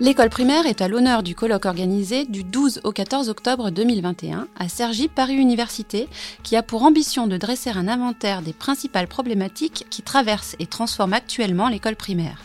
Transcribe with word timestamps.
L'école 0.00 0.30
primaire 0.30 0.66
est 0.66 0.80
à 0.80 0.86
l'honneur 0.86 1.24
du 1.24 1.34
colloque 1.34 1.66
organisé 1.66 2.24
du 2.24 2.44
12 2.44 2.82
au 2.84 2.92
14 2.92 3.28
octobre 3.28 3.70
2021 3.70 4.46
à 4.56 4.68
Cergy 4.68 5.08
Paris 5.08 5.34
Université, 5.34 6.08
qui 6.44 6.54
a 6.54 6.62
pour 6.62 6.84
ambition 6.84 7.26
de 7.26 7.36
dresser 7.36 7.70
un 7.70 7.88
inventaire 7.88 8.42
des 8.42 8.52
principales 8.52 9.08
problématiques 9.08 9.86
qui 9.90 10.02
traversent 10.02 10.54
et 10.60 10.66
transforment 10.66 11.14
actuellement 11.14 11.68
l'école 11.68 11.96
primaire. 11.96 12.42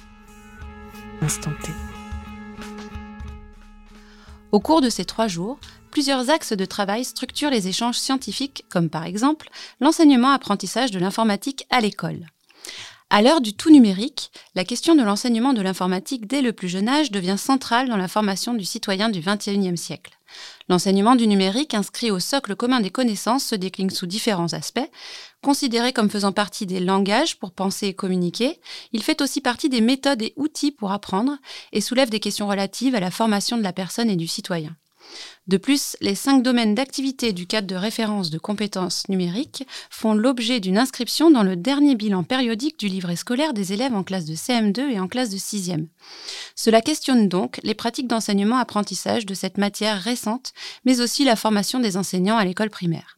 Instant 1.22 1.52
T. 1.64 1.72
Au 4.52 4.60
cours 4.60 4.82
de 4.82 4.90
ces 4.90 5.06
trois 5.06 5.28
jours, 5.28 5.60
plusieurs 5.92 6.32
axes 6.32 6.54
de 6.54 6.66
travail 6.66 7.06
structurent 7.06 7.52
les 7.52 7.68
échanges 7.68 8.00
scientifiques, 8.00 8.66
comme 8.72 8.90
par 8.90 9.04
exemple 9.04 9.50
l'enseignement-apprentissage 9.80 10.90
de 10.90 10.98
l'informatique 10.98 11.68
à 11.70 11.82
l'école. 11.82 12.26
À 13.16 13.22
l'heure 13.22 13.42
du 13.42 13.54
tout 13.54 13.70
numérique, 13.70 14.32
la 14.56 14.66
question 14.66 14.96
de 14.96 15.04
l'enseignement 15.04 15.54
de 15.54 15.62
l'informatique 15.62 16.26
dès 16.26 16.42
le 16.42 16.52
plus 16.52 16.68
jeune 16.68 16.90
âge 16.90 17.12
devient 17.12 17.36
centrale 17.38 17.88
dans 17.88 17.96
la 17.96 18.08
formation 18.08 18.56
du 18.56 18.66
citoyen 18.66 19.10
du 19.10 19.20
XXIe 19.20 19.78
siècle. 19.78 20.18
L'enseignement 20.68 21.16
du 21.16 21.28
numérique 21.28 21.76
inscrit 21.76 22.10
au 22.10 22.18
socle 22.18 22.56
commun 22.56 22.80
des 22.80 22.90
connaissances 22.90 23.46
se 23.46 23.54
décline 23.54 23.92
sous 23.92 24.08
différents 24.08 24.54
aspects. 24.54 24.90
Considéré 25.44 25.94
comme 25.94 26.10
faisant 26.10 26.32
partie 26.32 26.66
des 26.66 26.80
langages 26.80 27.38
pour 27.38 27.52
penser 27.52 27.86
et 27.86 27.94
communiquer, 27.94 28.60
il 28.94 29.04
fait 29.04 29.22
aussi 29.22 29.42
partie 29.42 29.70
des 29.70 29.82
méthodes 29.82 30.24
et 30.24 30.34
outils 30.36 30.72
pour 30.72 30.92
apprendre 30.92 31.38
et 31.72 31.82
soulève 31.82 32.10
des 32.10 32.20
questions 32.20 32.48
relatives 32.48 32.96
à 32.96 33.00
la 33.00 33.12
formation 33.12 33.58
de 33.58 33.62
la 33.62 33.74
personne 33.74 34.10
et 34.10 34.16
du 34.16 34.26
citoyen. 34.26 34.76
De 35.48 35.58
plus, 35.58 35.98
les 36.00 36.16
cinq 36.16 36.42
domaines 36.42 36.74
d'activité 36.74 37.34
du 37.34 37.48
cadre 37.48 37.68
de 37.68 37.76
référence 37.76 38.30
de 38.30 38.38
compétences 38.38 39.10
numériques 39.10 39.68
font 39.90 40.14
l'objet 40.14 40.62
d'une 40.62 40.78
inscription 40.78 41.32
dans 41.32 41.44
le 41.44 41.58
dernier 41.58 41.96
bilan 41.96 42.24
périodique 42.24 42.80
du 42.80 42.88
livret 42.88 43.18
scolaire 43.18 43.54
des 43.54 43.74
élèves 43.74 43.94
en 43.94 44.04
classe 44.04 44.26
de 44.26 44.36
CM2 44.36 44.90
et 44.90 45.00
en 45.02 45.10
classe 45.10 45.30
de 45.30 45.38
6e. 45.38 45.88
Cela 46.56 46.82
questionne 46.82 47.28
donc 47.28 47.60
les 47.64 47.74
pratiques 47.74 48.08
d'enseignement-apprentissage 48.08 49.26
de 49.26 49.34
cette 49.34 49.58
matière 49.58 50.00
récente, 50.00 50.54
mais 50.86 51.02
aussi 51.02 51.26
la 51.26 51.36
formation 51.36 51.80
des 51.80 51.98
enseignants 51.98 52.38
à 52.38 52.46
l'école 52.46 52.70
primaire. 52.70 53.16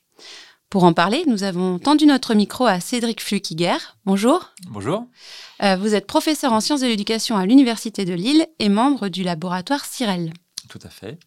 Pour 0.71 0.83
en 0.83 0.93
parler, 0.93 1.23
nous 1.27 1.43
avons 1.43 1.77
tendu 1.77 2.07
notre 2.07 2.33
micro 2.33 2.65
à 2.65 2.79
Cédric 2.79 3.21
Flukiger. 3.21 3.77
Bonjour. 4.05 4.51
Bonjour. 4.69 5.05
Euh, 5.61 5.75
vous 5.75 5.93
êtes 5.93 6.07
professeur 6.07 6.53
en 6.53 6.59
sciences 6.59 6.81
de 6.81 6.87
l'éducation 6.87 7.37
à 7.37 7.45
l'Université 7.45 8.03
de 8.03 8.13
Lille 8.13 8.47
et 8.57 8.67
membre 8.69 9.09
du 9.09 9.21
laboratoire 9.21 9.85
CIREL. 9.85 10.33
Tout 10.69 10.79
à 10.83 10.89
fait. 10.89 11.19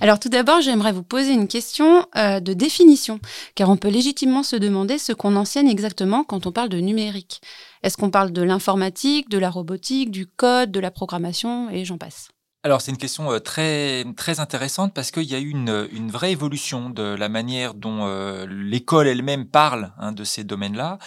Alors 0.00 0.18
tout 0.18 0.28
d'abord, 0.28 0.60
j'aimerais 0.60 0.92
vous 0.92 1.02
poser 1.02 1.32
une 1.32 1.48
question 1.48 2.06
euh, 2.16 2.40
de 2.40 2.52
définition, 2.52 3.20
car 3.54 3.68
on 3.68 3.76
peut 3.76 3.88
légitimement 3.88 4.42
se 4.42 4.56
demander 4.56 4.98
ce 4.98 5.12
qu'on 5.12 5.36
enseigne 5.36 5.68
exactement 5.68 6.24
quand 6.24 6.46
on 6.46 6.52
parle 6.52 6.68
de 6.68 6.78
numérique. 6.78 7.40
Est-ce 7.82 7.96
qu'on 7.96 8.10
parle 8.10 8.32
de 8.32 8.42
l'informatique, 8.42 9.28
de 9.28 9.38
la 9.38 9.50
robotique, 9.50 10.10
du 10.10 10.26
code, 10.26 10.70
de 10.70 10.80
la 10.80 10.90
programmation, 10.90 11.70
et 11.70 11.84
j'en 11.84 11.98
passe 11.98 12.28
alors 12.64 12.80
c'est 12.80 12.90
une 12.90 12.98
question 12.98 13.30
euh, 13.30 13.38
très 13.38 14.04
très 14.16 14.40
intéressante 14.40 14.92
parce 14.92 15.12
qu'il 15.12 15.22
y 15.22 15.34
a 15.36 15.38
eu 15.38 15.48
une, 15.48 15.88
une, 15.92 16.10
vraie 16.10 16.32
évolution 16.32 16.90
de 16.90 17.02
la 17.02 17.28
manière 17.28 17.72
dont 17.72 18.00
euh, 18.02 18.46
l'école 18.48 19.06
elle-même 19.06 19.46
parle 19.46 19.92
hein, 19.96 20.10
de 20.10 20.24
ces 20.24 20.42
domaines-là. 20.42 20.98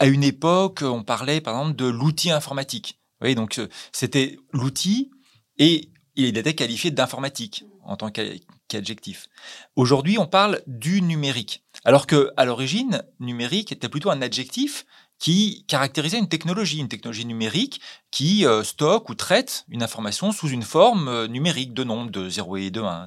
À 0.00 0.06
une 0.06 0.22
époque, 0.22 0.80
on 0.82 1.02
parlait 1.02 1.40
par 1.40 1.56
exemple 1.56 1.76
de 1.76 1.86
l'outil 1.86 2.30
informatique. 2.30 3.00
Oui, 3.22 3.34
donc 3.34 3.58
c'était 3.90 4.38
l'outil 4.52 5.10
et 5.58 5.91
il 6.16 6.36
était 6.36 6.54
qualifié 6.54 6.90
d'informatique 6.90 7.64
en 7.84 7.96
tant 7.96 8.10
qu'adjectif. 8.10 9.28
Aujourd'hui, 9.76 10.18
on 10.18 10.26
parle 10.26 10.62
du 10.66 11.02
numérique. 11.02 11.64
Alors 11.84 12.06
que, 12.06 12.30
à 12.36 12.44
l'origine, 12.44 13.02
numérique 13.20 13.72
était 13.72 13.88
plutôt 13.88 14.10
un 14.10 14.22
adjectif 14.22 14.84
qui 15.18 15.64
caractérisait 15.68 16.18
une 16.18 16.28
technologie, 16.28 16.78
une 16.78 16.88
technologie 16.88 17.24
numérique 17.24 17.80
qui 18.10 18.44
euh, 18.44 18.64
stocke 18.64 19.08
ou 19.08 19.14
traite 19.14 19.64
une 19.68 19.82
information 19.82 20.32
sous 20.32 20.48
une 20.48 20.64
forme 20.64 21.08
euh, 21.08 21.28
numérique 21.28 21.74
de 21.74 21.84
nombres 21.84 22.10
de 22.10 22.28
0 22.28 22.56
et 22.56 22.70
de 22.70 22.80
1. 22.80 23.04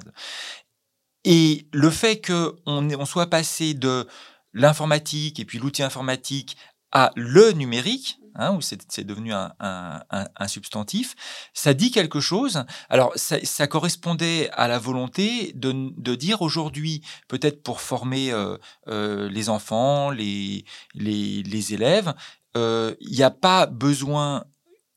Et 1.24 1.66
le 1.72 1.90
fait 1.90 2.24
qu'on 2.24 2.56
on 2.66 3.04
soit 3.04 3.26
passé 3.26 3.74
de 3.74 4.06
l'informatique 4.54 5.38
et 5.38 5.44
puis 5.44 5.58
l'outil 5.58 5.82
informatique 5.82 6.56
à 6.90 7.12
le 7.16 7.52
numérique, 7.52 8.18
hein, 8.38 8.54
où 8.54 8.60
c'est 8.60 9.04
devenu 9.04 9.32
un, 9.32 10.02
substantif, 10.46 11.14
ça 11.54 11.74
dit 11.74 11.90
quelque 11.90 12.20
chose. 12.20 12.64
Alors, 12.88 13.12
ça, 13.16 13.66
correspondait 13.66 14.50
à 14.52 14.68
la 14.68 14.78
volonté 14.78 15.52
de, 15.54 16.14
dire 16.14 16.42
aujourd'hui, 16.42 17.02
peut-être 17.28 17.62
pour 17.62 17.80
former 17.80 18.32
euh, 18.32 18.56
euh, 18.88 19.28
les 19.28 19.48
enfants, 19.48 20.10
les, 20.10 20.64
élèves, 20.94 22.14
euh, 22.56 22.94
il 23.00 23.16
n'y 23.16 23.22
a 23.22 23.30
pas 23.30 23.66
besoin 23.66 24.44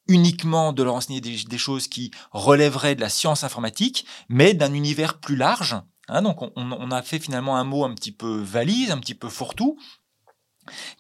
uniquement 0.07 0.73
de 0.73 0.83
leur 0.83 0.95
enseigner 0.95 1.21
des, 1.21 1.57
choses 1.57 1.87
qui 1.87 2.11
relèveraient 2.31 2.95
de 2.95 3.01
la 3.01 3.09
science 3.09 3.43
informatique, 3.43 4.05
mais 4.27 4.53
d'un 4.53 4.73
univers 4.73 5.19
plus 5.19 5.35
large. 5.35 5.75
Hein. 6.07 6.21
donc, 6.23 6.41
on, 6.41 6.51
on, 6.55 6.91
a 6.91 7.01
fait 7.01 7.19
finalement 7.19 7.57
un 7.57 7.63
mot 7.63 7.85
un 7.85 7.93
petit 7.93 8.11
peu 8.11 8.41
valise, 8.41 8.91
un 8.91 8.97
petit 8.97 9.13
peu 9.13 9.29
fourre-tout, 9.29 9.77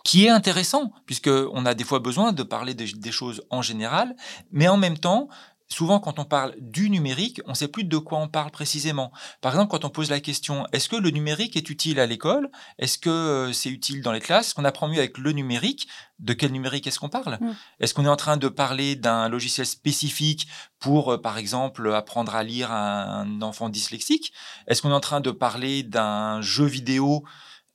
qui 0.03 0.25
est 0.25 0.29
intéressant, 0.29 0.91
puisqu'on 1.05 1.65
a 1.65 1.73
des 1.73 1.83
fois 1.83 1.99
besoin 1.99 2.31
de 2.31 2.43
parler 2.43 2.73
des 2.73 3.11
choses 3.11 3.43
en 3.49 3.61
général, 3.61 4.15
mais 4.51 4.67
en 4.67 4.77
même 4.77 4.97
temps, 4.97 5.29
souvent 5.69 5.99
quand 5.99 6.19
on 6.19 6.25
parle 6.25 6.55
du 6.59 6.89
numérique, 6.89 7.41
on 7.45 7.51
ne 7.51 7.55
sait 7.55 7.67
plus 7.67 7.83
de 7.83 7.97
quoi 7.97 8.17
on 8.19 8.27
parle 8.27 8.51
précisément. 8.51 9.11
Par 9.41 9.53
exemple, 9.53 9.71
quand 9.71 9.85
on 9.85 9.89
pose 9.89 10.09
la 10.09 10.19
question, 10.19 10.65
est-ce 10.73 10.89
que 10.89 10.95
le 10.95 11.11
numérique 11.11 11.55
est 11.55 11.69
utile 11.69 11.99
à 11.99 12.05
l'école? 12.05 12.49
Est-ce 12.79 12.97
que 12.97 13.09
euh, 13.09 13.53
c'est 13.53 13.69
utile 13.69 14.01
dans 14.01 14.11
les 14.11 14.19
classes? 14.19 14.47
Est-ce 14.47 14.55
qu'on 14.55 14.65
apprend 14.65 14.87
mieux 14.87 14.97
avec 14.97 15.17
le 15.17 15.31
numérique. 15.31 15.87
De 16.17 16.33
quel 16.33 16.51
numérique 16.51 16.85
est-ce 16.85 16.99
qu'on 16.99 17.09
parle? 17.09 17.37
Mm. 17.39 17.51
Est-ce 17.79 17.93
qu'on 17.93 18.03
est 18.03 18.09
en 18.09 18.17
train 18.17 18.35
de 18.35 18.49
parler 18.49 18.97
d'un 18.97 19.29
logiciel 19.29 19.65
spécifique 19.65 20.47
pour, 20.79 21.13
euh, 21.13 21.21
par 21.21 21.37
exemple, 21.37 21.93
apprendre 21.93 22.35
à 22.35 22.43
lire 22.43 22.71
à 22.71 23.21
un 23.21 23.41
enfant 23.41 23.69
dyslexique? 23.69 24.33
Est-ce 24.67 24.81
qu'on 24.81 24.89
est 24.89 24.93
en 24.93 24.99
train 24.99 25.21
de 25.21 25.31
parler 25.31 25.83
d'un 25.83 26.41
jeu 26.41 26.65
vidéo 26.65 27.23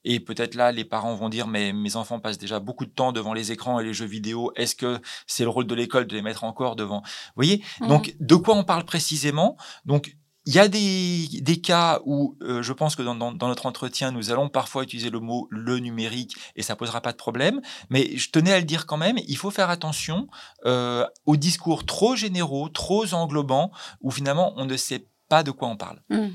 et 0.05 0.21
peut-être 0.21 0.55
là, 0.55 0.73
les 0.73 0.85
parents 0.85 1.15
vont 1.15 1.29
dire, 1.29 1.47
mais 1.47 1.73
mes 1.73 1.97
enfants 1.97 2.21
passent 2.21 2.39
déjà 2.39 2.61
beaucoup 2.61 2.85
de 2.85 2.91
temps 2.91 3.13
devant 3.13 3.33
les 3.33 3.53
écrans 3.53 3.81
et 3.81 3.85
les 3.85 3.95
jeux 3.95 4.07
vidéo. 4.07 4.53
Est-ce 4.57 4.75
que 4.75 5.01
c'est 5.27 5.45
le 5.45 5.51
rôle 5.51 5.67
de 5.67 5.75
l'école 5.75 6.07
de 6.07 6.15
les 6.15 6.23
mettre 6.23 6.45
encore 6.45 6.77
devant? 6.77 7.01
Vous 7.01 7.33
voyez? 7.37 7.63
Mmh. 7.81 7.89
Donc, 7.89 8.15
de 8.21 8.35
quoi 8.35 8.55
on 8.55 8.65
parle 8.65 8.85
précisément? 8.85 9.57
Donc, 9.85 10.17
il 10.47 10.55
y 10.55 10.59
a 10.59 10.69
des, 10.69 11.27
des 11.41 11.61
cas 11.61 12.01
où 12.05 12.37
euh, 12.43 12.63
je 12.63 12.73
pense 12.75 12.97
que 12.97 13.03
dans, 13.03 13.15
dans, 13.15 13.33
dans, 13.33 13.49
notre 13.49 13.65
entretien, 13.65 14.11
nous 14.11 14.31
allons 14.31 14.51
parfois 14.51 14.83
utiliser 14.83 15.09
le 15.09 15.21
mot 15.21 15.49
le 15.51 15.79
numérique 15.79 16.37
et 16.55 16.63
ça 16.63 16.77
posera 16.77 17.01
pas 17.01 17.13
de 17.13 17.17
problème. 17.17 17.63
Mais 17.89 18.17
je 18.17 18.31
tenais 18.31 18.53
à 18.53 18.59
le 18.59 18.67
dire 18.67 18.85
quand 18.85 18.99
même, 18.99 19.17
il 19.27 19.37
faut 19.39 19.51
faire 19.51 19.71
attention 19.71 20.29
euh, 20.67 21.07
aux 21.25 21.37
discours 21.37 21.87
trop 21.87 22.15
généraux, 22.15 22.69
trop 22.69 23.15
englobants, 23.15 23.71
où 24.03 24.11
finalement 24.11 24.53
on 24.57 24.67
ne 24.67 24.77
sait 24.77 25.09
pas 25.31 25.43
de 25.43 25.51
quoi 25.51 25.69
on 25.69 25.77
parle. 25.77 26.03
Mmh. 26.11 26.29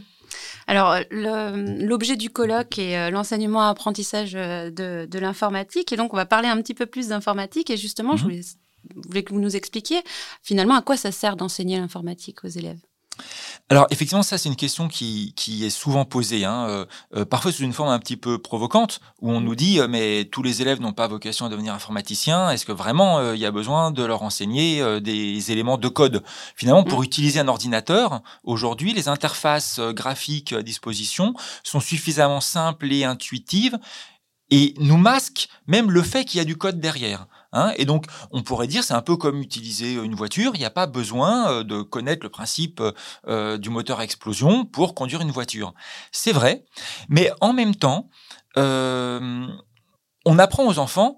Alors, 0.70 0.98
l'objet 1.10 2.16
du 2.16 2.30
colloque 2.30 2.78
est 2.78 2.96
euh, 2.96 3.10
l'enseignement-apprentissage 3.10 4.34
euh, 4.36 4.70
de, 4.70 5.18
l'informatique. 5.18 5.92
Et 5.92 5.96
donc, 5.96 6.14
on 6.14 6.16
va 6.16 6.28
parler 6.28 6.48
un 6.48 6.58
petit 6.58 6.76
peu 6.76 6.86
plus 6.86 7.08
d'informatique. 7.08 7.72
Et 7.72 7.78
justement, 7.78 8.16
je 8.16 8.26
mhm. 8.28 8.42
voulais 9.08 9.24
que 9.24 9.34
vous 9.34 9.40
nous 9.40 9.56
expliquiez 9.56 10.04
finalement 10.44 10.76
à 10.76 10.84
quoi 10.84 10.96
ça 10.96 11.12
sert 11.12 11.38
d'enseigner 11.38 11.80
l'informatique 11.80 12.44
aux 12.44 12.50
élèves? 12.50 12.78
Alors 13.72 13.86
effectivement, 13.92 14.24
ça 14.24 14.40
c'est 14.40 14.50
une 14.50 14.56
question 14.56 14.88
qui, 14.88 15.34
qui 15.36 15.64
est 15.64 15.70
souvent 15.70 16.04
posée, 16.04 16.44
hein, 16.44 16.66
euh, 16.68 16.86
euh, 17.16 17.26
parfois 17.26 17.52
sous 17.52 17.62
une 17.62 17.74
forme 17.74 17.90
un 17.90 18.00
petit 18.00 18.18
peu 18.18 18.40
provocante, 18.40 19.00
où 19.22 19.32
on 19.32 19.42
nous 19.42 19.56
dit 19.56 19.80
euh, 19.80 19.88
mais 19.88 20.26
tous 20.26 20.42
les 20.42 20.64
élèves 20.64 20.82
n'ont 20.82 20.92
pas 20.92 21.08
vocation 21.08 21.46
à 21.46 21.50
devenir 21.50 21.74
informaticiens, 21.76 22.50
est-ce 22.50 22.66
que 22.66 22.72
vraiment 22.72 23.34
il 23.34 23.40
y 23.40 23.46
a 23.46 23.52
besoin 23.52 23.92
de 23.92 24.04
leur 24.04 24.24
enseigner 24.24 25.00
des 25.02 25.52
éléments 25.52 25.78
de 25.78 25.88
code? 25.88 26.24
Finalement, 26.56 26.84
pour 26.84 27.02
mmh. 27.02 27.04
utiliser 27.04 27.40
un 27.40 27.48
ordinateur, 27.48 28.22
aujourd'hui, 28.44 28.94
les 28.94 29.08
interfaces 29.08 29.80
graphiques 29.80 30.54
à 30.54 30.64
disposition 30.64 31.34
sont 31.64 31.80
suffisamment 31.80 32.42
simples 32.42 32.92
et 32.92 33.04
intuitives 33.04 33.78
et 34.52 34.74
nous 34.80 34.98
masquent 34.98 35.48
même 35.68 35.92
le 35.92 36.02
fait 36.02 36.26
qu'il 36.26 36.40
y 36.40 36.42
a 36.42 36.46
du 36.46 36.58
code 36.58 36.80
derrière. 36.80 37.28
Hein, 37.52 37.74
et 37.78 37.86
donc, 37.86 38.06
on 38.32 38.44
pourrait 38.44 38.68
dire, 38.68 38.84
c'est 38.84 38.94
un 38.94 39.02
peu 39.02 39.18
comme 39.18 39.42
utiliser 39.42 39.94
une 39.94 40.16
voiture. 40.16 40.52
Il 40.54 40.60
n'y 40.60 40.66
a 40.66 40.70
pas 40.70 40.88
besoin 40.88 41.52
euh, 41.52 41.64
de 41.64 41.82
connaître 41.82 42.24
le 42.24 42.30
principe 42.30 42.82
euh, 43.28 43.58
du 43.58 43.70
moteur 43.70 44.00
à 44.00 44.04
explosion 44.04 44.66
pour 44.66 44.94
conduire 44.94 45.22
une 45.22 45.32
voiture. 45.32 45.74
C'est 46.12 46.32
vrai, 46.32 46.66
mais 47.10 47.32
en 47.42 47.54
même 47.54 47.76
temps, 47.76 48.10
euh, 48.58 49.48
on 50.26 50.40
apprend 50.40 50.68
aux 50.68 50.80
enfants 50.80 51.18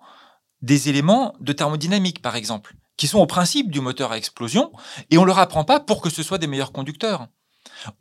des 0.61 0.89
éléments 0.89 1.33
de 1.39 1.53
thermodynamique, 1.53 2.21
par 2.21 2.35
exemple, 2.35 2.75
qui 2.95 3.07
sont 3.07 3.19
au 3.19 3.25
principe 3.25 3.71
du 3.71 3.81
moteur 3.81 4.11
à 4.11 4.17
explosion, 4.17 4.71
et 5.09 5.17
on 5.17 5.25
leur 5.25 5.39
apprend 5.39 5.63
pas 5.63 5.79
pour 5.79 6.01
que 6.01 6.09
ce 6.09 6.23
soit 6.23 6.37
des 6.37 6.47
meilleurs 6.47 6.71
conducteurs. 6.71 7.27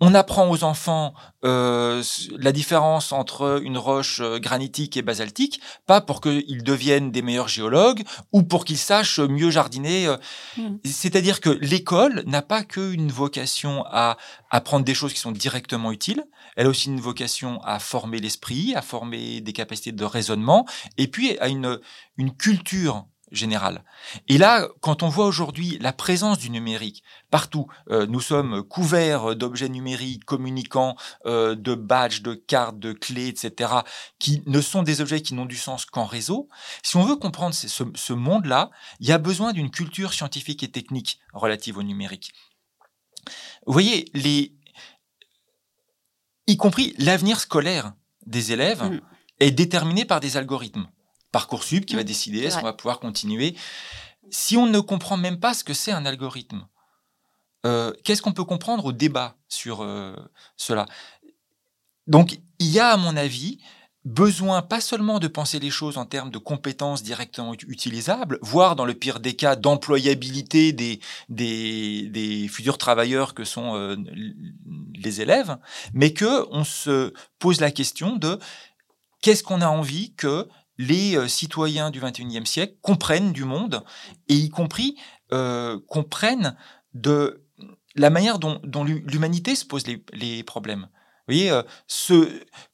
On 0.00 0.15
apprend 0.15 0.50
aux 0.50 0.65
enfants 0.65 1.15
euh, 1.44 2.03
la 2.38 2.53
différence 2.53 3.12
entre 3.12 3.61
une 3.62 3.79
roche 3.79 4.21
euh, 4.21 4.38
granitique 4.38 4.97
et 4.97 5.03
basaltique, 5.03 5.61
pas 5.87 6.00
pour 6.00 6.21
qu'ils 6.21 6.62
deviennent 6.62 7.11
des 7.11 7.23
meilleurs 7.23 7.49
géologues 7.49 8.03
ou 8.32 8.43
pour 8.43 8.65
qu'ils 8.65 8.79
sachent 8.79 9.21
mieux 9.21 9.50
jardiner. 9.50 10.06
Euh. 10.06 10.17
Mmh. 10.56 10.77
C'est-à-dire 10.85 11.41
que 11.41 11.50
l'école 11.50 12.23
n'a 12.27 12.43
pas 12.43 12.62
qu'une 12.62 13.11
vocation 13.11 13.85
à 13.87 14.17
apprendre 14.50 14.85
des 14.85 14.94
choses 14.94 15.12
qui 15.12 15.21
sont 15.21 15.32
directement 15.32 15.93
utiles, 15.93 16.25
elle 16.56 16.67
a 16.67 16.71
aussi 16.71 16.88
une 16.88 17.00
vocation 17.00 17.61
à 17.62 17.79
former 17.79 18.19
l'esprit, 18.19 18.75
à 18.75 18.82
former 18.82 19.41
des 19.41 19.53
capacités 19.53 19.93
de 19.93 20.05
raisonnement, 20.05 20.67
et 20.99 21.06
puis 21.06 21.38
à 21.38 21.49
une, 21.49 21.81
une 22.17 22.37
culture 22.37 23.06
générale. 23.32 23.85
Et 24.29 24.38
là, 24.38 24.69
quand 24.81 25.03
on 25.03 25.09
voit 25.09 25.27
aujourd'hui 25.27 25.79
la 25.81 25.93
présence 25.93 26.38
du 26.38 26.50
numérique 26.50 27.03
partout, 27.31 27.67
euh, 27.91 28.06
nous 28.06 28.21
sommes 28.21 28.62
couverts 28.62 29.37
d'objets 29.37 29.69
numériques, 29.69 30.25
communicants, 30.25 30.97
euh, 31.27 31.55
de 31.55 31.75
badges, 31.75 32.23
de 32.23 32.35
cartes, 32.35 32.79
de 32.79 32.93
clés, 32.93 33.29
etc., 33.29 33.73
qui 34.19 34.43
ne 34.47 34.61
sont 34.61 34.82
des 34.82 35.00
objets 35.00 35.23
qui 35.23 35.35
n'ont 35.35 35.47
du 35.47 35.56
sens 35.56 35.85
qu'en 35.85 36.05
réseau. 36.05 36.49
Si 36.82 36.97
on 36.97 37.05
veut 37.05 37.17
comprendre 37.17 37.55
ce, 37.55 37.85
ce 37.94 38.12
monde-là, 38.12 38.71
il 39.00 39.09
y 39.09 39.12
a 39.12 39.19
besoin 39.19 39.53
d'une 39.53 39.71
culture 39.71 40.12
scientifique 40.12 40.62
et 40.62 40.71
technique 40.71 41.21
relative 41.32 41.79
au 41.79 41.82
numérique. 41.82 42.32
Vous 43.67 43.73
voyez, 43.73 44.11
les, 44.15 44.55
y 46.47 46.56
compris 46.56 46.94
l'avenir 46.99 47.41
scolaire 47.41 47.93
des 48.27 48.53
élèves 48.53 48.82
mm. 48.82 49.00
est 49.41 49.50
déterminé 49.50 50.05
par 50.05 50.21
des 50.21 50.37
algorithmes. 50.37 50.88
Parcoursup 51.32 51.87
qui 51.87 51.97
va 51.97 52.03
mm. 52.03 52.06
décider 52.06 52.38
est-ce 52.41 52.56
qu'on 52.56 52.65
va 52.65 52.73
pouvoir 52.73 53.00
continuer. 53.00 53.56
Si 54.31 54.56
on 54.56 54.67
ne 54.67 54.81
comprend 54.81 55.17
même 55.17 55.41
pas 55.41 55.55
ce 55.55 55.65
que 55.65 55.75
c'est 55.75 55.93
un 55.93 56.06
algorithme, 56.06 56.67
euh, 57.67 57.93
qu'est-ce 58.05 58.23
qu'on 58.23 58.32
peut 58.32 58.44
comprendre 58.44 58.87
au 58.87 58.93
débat 58.93 59.37
sur 59.49 59.82
euh, 59.82 60.15
cela? 60.56 60.87
Donc, 62.06 62.41
il 62.59 62.69
y 62.69 62.79
a, 62.79 62.88
à 62.88 62.97
mon 62.97 63.17
avis, 63.17 63.59
besoin 64.05 64.62
pas 64.62 64.81
seulement 64.81 65.19
de 65.19 65.29
penser 65.29 65.59
les 65.59 65.71
choses 65.71 65.99
en 65.99 66.06
termes 66.06 66.31
de 66.31 66.38
compétences 66.38 67.03
directement 67.03 67.55
utilisables, 67.69 68.38
voire 68.41 68.75
dans 68.75 68.87
le 68.87 68.94
pire 68.94 69.21
des 69.21 69.37
cas 69.37 69.56
d'employabilité 69.56 70.73
des, 70.73 71.00
des, 71.29 72.09
des, 72.09 72.49
futurs 72.49 72.79
travailleurs 72.79 73.35
que 73.35 73.44
sont 73.44 73.75
euh, 73.77 73.97
les 74.94 75.21
élèves, 75.21 75.59
mais 75.93 76.15
que 76.15 76.47
on 76.50 76.65
se 76.65 77.12
pose 77.38 77.61
la 77.61 77.71
question 77.71 78.17
de 78.17 78.38
qu'est-ce 79.21 79.43
qu'on 79.43 79.61
a 79.61 79.69
envie 79.69 80.15
que 80.15 80.49
les 80.81 81.15
euh, 81.17 81.29
citoyens 81.29 81.91
du 81.91 82.00
21e 82.00 82.47
siècle 82.47 82.75
comprennent 82.81 83.32
du 83.32 83.44
monde 83.44 83.85
et 84.29 84.35
y 84.35 84.49
compris 84.49 84.97
euh, 85.32 85.79
comprennent 85.87 86.56
de 86.94 87.44
la 87.97 88.09
manière 88.09 88.38
dont, 88.38 88.85
l'humanité 88.85 89.55
se 89.55 89.67
pose 89.67 89.85
les, 89.87 90.43
problèmes. 90.43 90.88
Vous 91.29 91.35
voyez, 91.35 91.50
euh, 91.50 91.62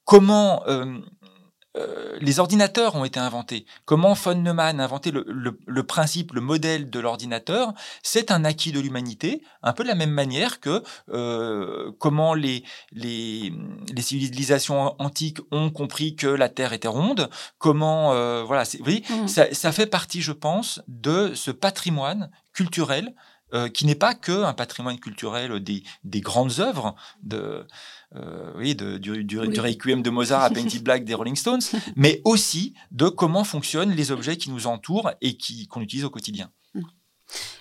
comment 0.05 0.63
euh, 1.77 2.17
les 2.21 2.39
ordinateurs 2.39 2.97
ont 2.97 3.05
été 3.05 3.21
inventés. 3.21 3.67
Comment 3.85 4.15
von 4.15 4.35
Neumann 4.35 4.81
a 4.81 4.85
inventé 4.85 5.11
le, 5.13 5.83
principe, 5.83 6.33
le 6.33 6.41
modèle 6.41 6.91
de 6.91 7.01
l'ordinateur, 7.01 7.73
c'est 8.03 8.31
un 8.31 8.45
acquis 8.45 8.73
de 8.73 8.81
l'humanité, 8.81 9.43
un 9.63 9.73
peu 9.73 9.83
de 9.83 9.89
la 9.89 9.95
même 9.95 10.11
manière 10.11 10.61
que 10.61 10.83
euh, 11.11 11.93
comment 11.99 12.35
les, 12.35 12.65
les, 12.93 13.53
civilisations 13.99 14.95
antiques 15.01 15.39
ont 15.51 15.71
compris 15.71 16.17
que 16.17 16.27
la 16.27 16.49
Terre 16.49 16.73
était 16.73 16.89
ronde, 16.89 17.29
comment... 17.59 18.13
Euh, 18.13 18.43
voilà, 18.45 18.65
vous 18.65 18.85
voyez, 18.85 19.03
mmh. 19.09 19.29
ça, 19.29 19.73
fait 19.73 19.87
partie, 19.87 20.23
je 20.23 20.33
pense, 20.33 20.83
de 20.89 21.35
ce 21.35 21.51
patrimoine 21.51 22.31
culturel 22.53 23.15
qui 23.73 23.87
n'est 23.87 23.95
pas 23.95 24.15
que 24.15 24.43
un 24.43 24.53
patrimoine 24.53 24.99
culturel 24.99 25.61
des, 25.61 25.85
des 26.03 26.21
grandes 26.21 26.59
œuvres 26.59 26.97
de 27.23 27.65
euh, 28.15 28.53
oui, 28.57 28.75
de, 28.75 28.99
du, 28.99 29.25
du, 29.25 29.39
Requiem 29.39 30.03
de 30.03 30.11
Mozart 30.11 30.43
à 30.43 30.51
Painted 30.51 30.83
Black 30.83 31.05
des 31.05 31.15
Rolling 31.15 31.37
Stones, 31.37 31.61
mais 31.97 32.23
aussi 32.25 32.75
de 32.93 33.09
comment 33.09 33.45
fonctionnent 33.45 33.91
les 33.91 34.13
objets 34.13 34.37
qui 34.37 34.51
nous 34.51 34.67
entourent 34.67 35.11
et 35.21 35.37
qui, 35.37 35.67
qu'on 35.67 35.81
utilise 35.81 36.05
au 36.05 36.11
quotidien. 36.11 36.51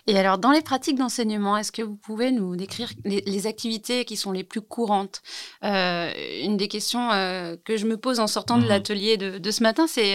Et 0.06 0.19
alors, 0.19 0.38
dans 0.38 0.51
les 0.51 0.62
pratiques 0.62 1.00
d'enseignement, 1.00 1.57
est-ce 1.57 1.71
que 1.71 1.81
vous 1.81 1.95
pouvez 1.95 2.31
nous 2.31 2.56
décrire 2.56 2.92
les, 3.03 3.47
activités 3.47 4.06
qui 4.06 4.15
sont 4.15 4.31
les 4.31 4.44
plus 4.44 4.62
courantes? 4.62 5.24
Euh, 5.63 6.12
Une 6.44 6.57
des 6.57 6.68
questions 6.68 7.12
euh, 7.12 7.56
que 7.65 7.75
je 7.75 7.88
me 7.88 7.97
pose 7.97 8.19
en 8.19 8.27
sortant 8.27 8.57
de 8.57 8.63
mhm. 8.63 8.69
l'atelier 8.69 9.18
de, 9.18 9.51
ce 9.51 9.63
matin, 9.63 9.88
c'est 9.88 10.13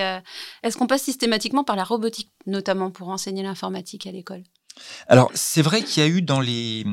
est-ce 0.62 0.76
qu'on 0.76 0.86
passe 0.86 1.02
systématiquement 1.02 1.64
par 1.64 1.74
la 1.74 1.82
robotique, 1.82 2.30
notamment 2.46 2.92
pour 2.92 3.08
enseigner 3.08 3.42
l'informatique 3.42 4.06
à 4.06 4.12
l'école? 4.12 4.44
Alors, 5.08 5.32
c'est 5.34 5.62
vrai 5.62 5.82
qu'il 5.82 6.02
y 6.04 6.06
a 6.06 6.08
eu 6.08 6.22
dans 6.22 6.40
les 6.40 6.86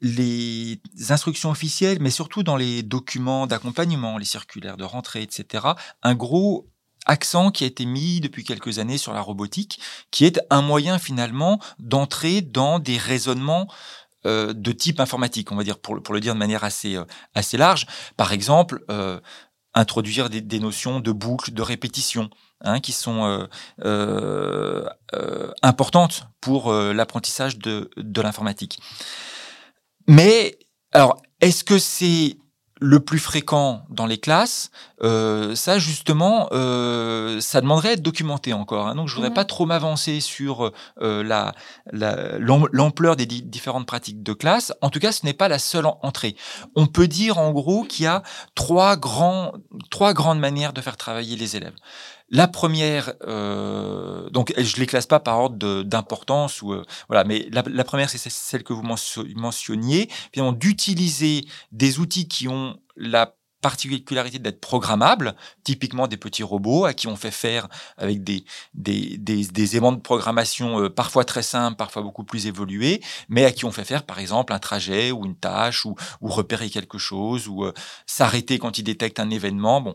les 0.00 0.80
instructions 1.10 1.50
officielles, 1.50 1.98
mais 2.00 2.10
surtout 2.10 2.42
dans 2.42 2.56
les 2.56 2.82
documents 2.82 3.46
d'accompagnement, 3.46 4.18
les 4.18 4.24
circulaires 4.24 4.76
de 4.76 4.84
rentrée, 4.84 5.22
etc., 5.22 5.68
un 6.02 6.14
gros 6.14 6.68
accent 7.06 7.50
qui 7.50 7.64
a 7.64 7.66
été 7.66 7.86
mis 7.86 8.20
depuis 8.20 8.44
quelques 8.44 8.78
années 8.78 8.98
sur 8.98 9.12
la 9.12 9.20
robotique, 9.20 9.80
qui 10.10 10.24
est 10.24 10.40
un 10.50 10.62
moyen 10.62 10.98
finalement 10.98 11.60
d'entrer 11.78 12.40
dans 12.42 12.78
des 12.78 12.98
raisonnements 12.98 13.68
euh, 14.26 14.52
de 14.52 14.72
type 14.72 15.00
informatique, 15.00 15.50
on 15.50 15.56
va 15.56 15.64
dire 15.64 15.78
pour, 15.78 16.02
pour 16.02 16.12
le 16.12 16.20
dire 16.20 16.34
de 16.34 16.38
manière 16.38 16.62
assez, 16.62 16.96
euh, 16.96 17.04
assez 17.34 17.56
large. 17.56 17.86
Par 18.18 18.32
exemple, 18.32 18.84
euh, 18.90 19.18
introduire 19.72 20.28
des, 20.28 20.42
des, 20.42 20.60
notions 20.60 21.00
de 21.00 21.10
boucle, 21.10 21.52
de 21.52 21.62
répétition, 21.62 22.28
hein, 22.60 22.80
qui 22.80 22.92
sont 22.92 23.48
importantes 25.62 26.26
pour 26.40 26.72
l'apprentissage 26.72 27.56
de, 27.56 27.88
de 27.96 28.20
l'informatique. 28.20 28.80
Mais 30.10 30.58
alors, 30.90 31.22
est-ce 31.40 31.62
que 31.62 31.78
c'est 31.78 32.36
le 32.80 32.98
plus 32.98 33.18
fréquent 33.20 33.84
dans 33.90 34.06
les 34.06 34.18
classes, 34.18 34.70
euh, 35.02 35.54
ça 35.54 35.78
justement, 35.78 36.48
euh, 36.50 37.38
ça 37.40 37.60
demanderait 37.60 37.90
à 37.90 37.92
être 37.92 38.02
documenté 38.02 38.54
encore. 38.54 38.88
Hein. 38.88 38.94
Donc 38.94 39.06
je 39.06 39.14
voudrais 39.14 39.32
pas 39.32 39.44
trop 39.44 39.66
m'avancer 39.66 40.20
sur 40.20 40.72
euh, 41.00 41.22
la 41.22 41.52
l'ampleur 41.92 43.16
des 43.16 43.26
différentes 43.26 43.86
pratiques 43.86 44.22
de 44.22 44.32
classe. 44.32 44.72
En 44.80 44.88
tout 44.88 44.98
cas, 44.98 45.12
ce 45.12 45.26
n'est 45.26 45.34
pas 45.34 45.48
la 45.48 45.58
seule 45.58 45.86
entrée. 45.86 46.34
On 46.74 46.86
peut 46.86 47.06
dire 47.06 47.38
en 47.38 47.52
gros 47.52 47.84
qu'il 47.84 48.06
y 48.06 48.08
a 48.08 48.22
trois 48.54 48.96
grands, 48.96 49.52
trois 49.90 50.14
grandes 50.14 50.40
manières 50.40 50.72
de 50.72 50.80
faire 50.80 50.96
travailler 50.96 51.36
les 51.36 51.56
élèves. 51.56 51.76
La 52.30 52.46
première, 52.46 53.14
euh, 53.26 54.30
donc 54.30 54.54
je 54.56 54.76
les 54.76 54.86
classe 54.86 55.06
pas 55.06 55.18
par 55.18 55.38
ordre 55.40 55.82
d'importance 55.82 56.62
ou 56.62 56.72
euh, 56.72 56.84
voilà, 57.08 57.24
mais 57.24 57.48
la, 57.50 57.84
première 57.84 58.08
c'est 58.08 58.18
celle 58.30 58.62
que 58.62 58.72
vous 58.72 58.84
mentionniez, 58.84 60.08
d'utiliser 60.52 61.46
des 61.72 61.98
outils 61.98 62.28
qui 62.28 62.46
ont 62.46 62.78
la 62.96 63.34
particularité 63.60 64.38
d'être 64.38 64.60
programmables, 64.60 65.34
typiquement 65.64 66.06
des 66.06 66.16
petits 66.16 66.42
robots 66.42 66.84
à 66.84 66.94
qui 66.94 67.08
on 67.08 67.16
fait 67.16 67.30
faire 67.30 67.68
avec 67.98 68.24
des, 68.24 68.44
des, 68.74 69.18
des, 69.18 69.44
des 69.44 69.76
aimants 69.76 69.92
de 69.92 70.00
programmation 70.00 70.80
euh, 70.80 70.88
parfois 70.88 71.24
très 71.24 71.42
simples, 71.42 71.76
parfois 71.76 72.02
beaucoup 72.02 72.24
plus 72.24 72.46
évolués, 72.46 73.02
mais 73.28 73.44
à 73.44 73.52
qui 73.52 73.64
on 73.64 73.72
fait 73.72 73.84
faire 73.84 74.04
par 74.04 74.18
exemple 74.18 74.52
un 74.52 74.58
trajet 74.58 75.10
ou 75.10 75.26
une 75.26 75.36
tâche 75.36 75.84
ou, 75.84 75.94
ou 76.20 76.28
repérer 76.28 76.70
quelque 76.70 76.98
chose 76.98 77.48
ou 77.48 77.64
euh, 77.64 77.72
s'arrêter 78.06 78.58
quand 78.58 78.78
il 78.78 78.84
détecte 78.84 79.20
un 79.20 79.30
événement. 79.30 79.80
Bon, 79.80 79.94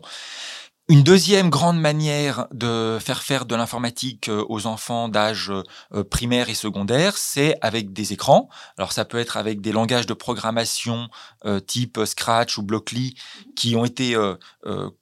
une 0.88 1.02
deuxième 1.02 1.50
grande 1.50 1.80
manière 1.80 2.46
de 2.52 2.98
faire 3.00 3.22
faire 3.22 3.44
de 3.44 3.56
l'informatique 3.56 4.28
euh, 4.28 4.44
aux 4.48 4.66
enfants 4.66 5.08
d'âge 5.08 5.50
euh, 5.50 6.04
primaire 6.04 6.48
et 6.48 6.54
secondaire, 6.54 7.16
c'est 7.18 7.56
avec 7.60 7.92
des 7.92 8.12
écrans. 8.12 8.48
Alors 8.78 8.92
ça 8.92 9.04
peut 9.04 9.18
être 9.18 9.36
avec 9.36 9.60
des 9.60 9.72
langages 9.72 10.06
de 10.06 10.14
programmation 10.14 11.08
euh, 11.44 11.58
type 11.58 11.98
Scratch 12.04 12.56
ou 12.58 12.62
Blockly 12.62 13.16
qui 13.56 13.74
ont 13.74 13.84
été 13.84 14.14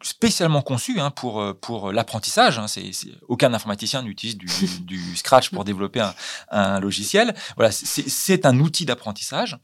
spécialement 0.03 0.62
conçus 0.62 1.00
hein, 1.00 1.11
pour 1.11 1.43
pour 1.61 1.93
l'apprentissage. 1.93 2.59
Hein. 2.59 2.69
C'est, 2.69 2.91
aucun 3.29 3.53
informaticien 3.53 4.03
n'utilise 4.03 4.38
du, 4.38 4.47
du, 4.81 5.17
Scratch 5.17 5.50
pour 5.50 5.64
développer 5.64 6.00
un, 6.00 6.14
un 6.50 6.81
logiciel. 6.81 7.35
Voilà, 7.57 7.73
c'est, 7.73 8.47
un 8.47 8.59
outil 8.61 8.87
d'apprentissage. 8.87 9.59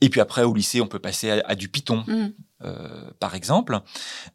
Et 0.00 0.08
puis 0.08 0.20
après, 0.20 0.42
au 0.44 0.54
lycée, 0.54 0.80
on 0.80 0.86
peut 0.86 0.98
passer 0.98 1.42
à, 1.44 1.54
du 1.54 1.68
Python, 1.68 2.04
mmh. 2.06 2.28
Euh, 2.64 3.12
par 3.20 3.36
exemple. 3.36 3.78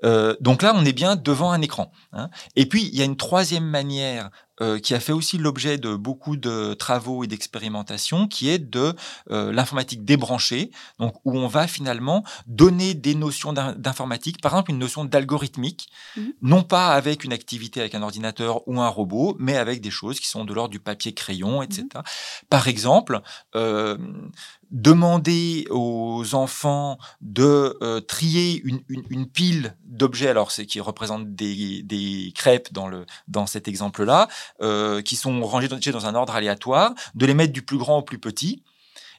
Euh, 0.06 0.38
donc 0.40 0.62
là, 0.62 0.72
on 0.74 0.86
est 0.86 0.94
bien 0.94 1.18
devant 1.18 1.52
un 1.52 1.62
écran. 1.62 1.92
Hein. 2.14 2.30
Et 2.56 2.66
puis, 2.66 2.88
il 2.88 2.96
y 2.98 3.02
a 3.02 3.06
une 3.06 3.18
troisième 3.18 3.66
manière 3.66 4.30
euh, 4.62 4.80
qui 4.80 4.94
a 4.94 5.02
fait 5.02 5.12
aussi 5.12 5.38
l'objet 5.38 5.78
de 5.78 5.94
beaucoup 5.96 6.38
de 6.38 6.74
travaux 6.74 7.26
et 7.26 7.28
d'expérimentations, 7.28 8.30
qui 8.30 8.50
est 8.50 8.60
de 8.60 8.96
l'informatique 9.30 10.06
débranchée, 10.06 10.72
donc 11.00 11.16
où 11.26 11.38
on 11.38 11.48
va 11.48 11.68
finalement 11.68 12.24
donner 12.48 12.94
des 12.94 13.16
notions 13.16 13.52
d'informatique, 13.52 14.42
par 14.42 14.54
exemple 14.54 14.72
une 14.72 14.80
notion 14.80 15.04
d'algorithmique, 15.04 15.90
mmh. 16.16 16.22
non 16.44 16.64
pas 16.64 16.94
avec 16.94 17.26
une 17.26 17.34
activité 17.34 17.82
avec 17.82 17.94
un 17.96 18.04
ordinateur 18.04 18.66
ou 18.68 18.80
un 18.80 18.88
robot, 18.88 19.36
mais 19.38 19.58
avec 19.58 19.82
des 19.82 19.92
choses 19.92 20.20
qui 20.20 20.28
sont 20.28 20.46
de 20.46 20.54
l'ordre 20.54 20.70
du 20.70 20.80
papier 20.80 21.14
crayon, 21.14 21.62
etc. 21.62 21.88
Mmh. 21.94 22.02
Par 22.50 22.68
exemple, 22.68 23.22
demander 24.74 25.68
aux 25.70 26.34
enfants 26.34 26.98
de 27.22 27.78
euh, 27.82 28.02
trier 28.02 28.62
une, 28.66 29.28
pile 29.28 29.78
d'objets, 29.86 30.28
alors 30.28 30.52
c'est 30.52 30.66
qui 30.66 30.82
représentent 30.82 31.34
des, 31.36 31.84
des, 31.84 32.34
crêpes 32.36 32.74
dans 32.74 32.88
le 32.88 33.06
dans 33.28 33.46
cet 33.46 33.68
exemple-là, 33.68 34.28
euh, 34.62 35.02
qui 35.02 35.16
sont 35.16 35.44
rangés 35.44 35.68
dans 35.68 36.06
un 36.08 36.16
ordre 36.16 36.36
aléatoire, 36.36 36.94
de 37.14 37.26
les 37.26 37.36
mettre 37.36 37.54
du 37.54 37.62
plus 37.62 37.78
grand 37.78 38.00
au 38.00 38.02
plus 38.02 38.20
petit. 38.20 38.64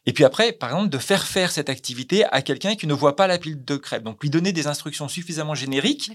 Et 0.06 0.12
puis 0.12 0.24
après, 0.24 0.52
par 0.52 0.70
exemple, 0.70 0.90
de 0.90 0.98
faire 0.98 1.26
faire 1.26 1.50
cette 1.50 1.68
activité 1.68 2.24
à 2.26 2.42
quelqu'un 2.42 2.76
qui 2.76 2.86
ne 2.86 2.94
voit 2.94 3.16
pas 3.16 3.26
la 3.26 3.38
pile 3.38 3.64
de 3.64 3.76
crêpes. 3.76 4.02
Donc 4.02 4.22
lui 4.22 4.30
donner 4.30 4.52
des 4.52 4.66
instructions 4.66 5.08
suffisamment 5.08 5.54
génériques 5.54 6.10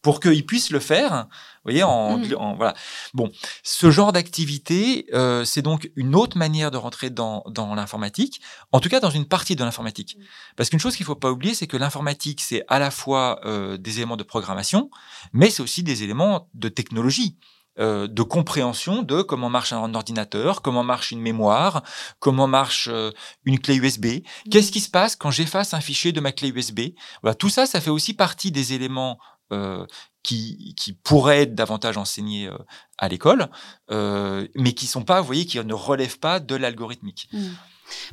pour 0.00 0.20
qu'il 0.20 0.44
puisse 0.46 0.70
le 0.70 0.80
faire. 0.80 1.26
Vous 1.28 1.70
voyez, 1.70 1.82
en, 1.82 2.18
mmh. 2.18 2.56
voilà. 2.56 2.74
Bon, 3.14 3.30
ce 3.62 3.90
genre 3.90 4.12
d'activité, 4.12 5.06
euh, 5.12 5.44
c'est 5.44 5.62
donc 5.62 5.90
une 5.96 6.14
autre 6.14 6.36
manière 6.36 6.70
de 6.70 6.76
rentrer 6.76 7.10
dans, 7.10 7.44
dans 7.48 7.74
l'informatique. 7.74 8.40
En 8.72 8.80
tout 8.80 8.88
cas, 8.88 9.00
dans 9.00 9.10
une 9.10 9.26
partie 9.26 9.56
de 9.56 9.64
l'informatique. 9.64 10.16
Mmh. 10.18 10.22
Parce 10.56 10.70
qu'une 10.70 10.80
chose 10.80 10.96
qu'il 10.96 11.06
faut 11.06 11.16
pas 11.16 11.30
oublier, 11.30 11.54
c'est 11.54 11.68
que 11.68 11.76
l'informatique, 11.76 12.40
c'est 12.40 12.64
à 12.68 12.78
la 12.78 12.90
fois 12.90 13.40
euh, 13.44 13.76
des 13.76 13.98
éléments 13.98 14.16
de 14.16 14.24
programmation, 14.24 14.90
mais 15.32 15.50
c'est 15.50 15.62
aussi 15.62 15.82
des 15.82 16.02
éléments 16.02 16.48
de 16.54 16.68
technologie. 16.68 17.36
Euh, 17.78 18.06
de 18.06 18.22
compréhension 18.22 19.00
de 19.00 19.22
comment 19.22 19.48
marche 19.48 19.72
un 19.72 19.94
ordinateur, 19.94 20.60
comment 20.60 20.84
marche 20.84 21.10
une 21.10 21.22
mémoire, 21.22 21.82
comment 22.18 22.46
marche 22.46 22.90
euh, 22.92 23.10
une 23.46 23.58
clé 23.58 23.76
USB. 23.76 24.06
Qu'est-ce 24.50 24.70
qui 24.70 24.80
se 24.80 24.90
passe 24.90 25.16
quand 25.16 25.30
j'efface 25.30 25.72
un 25.72 25.80
fichier 25.80 26.12
de 26.12 26.20
ma 26.20 26.32
clé 26.32 26.48
USB 26.50 26.80
voilà, 27.22 27.34
Tout 27.34 27.48
ça, 27.48 27.64
ça 27.64 27.80
fait 27.80 27.88
aussi 27.88 28.12
partie 28.12 28.52
des 28.52 28.74
éléments 28.74 29.18
euh, 29.54 29.86
qui, 30.22 30.74
qui 30.76 30.92
pourraient 30.92 31.44
être 31.44 31.54
davantage 31.54 31.96
enseignés 31.96 32.50
à 32.98 33.08
l'école, 33.08 33.48
mais 33.88 34.74
qui 34.74 34.86
sont 34.86 35.04
pas, 35.04 35.20
vous 35.22 35.26
voyez, 35.26 35.46
qui 35.46 35.58
ne 35.58 35.74
relèvent 35.74 36.18
pas 36.18 36.40
de 36.40 36.54
l'algorithmique. 36.54 37.30
Mmh. 37.32 37.48